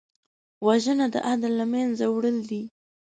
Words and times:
وژنه 0.65 1.05
د 1.13 1.15
عدل 1.29 1.51
له 1.61 1.65
منځه 1.73 2.05
وړل 2.09 2.37
دي 2.49 2.63